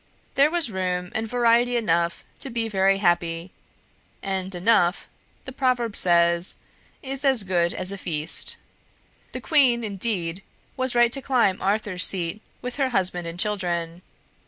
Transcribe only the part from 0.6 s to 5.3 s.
room and variety enough to be very happy, and 'enough,'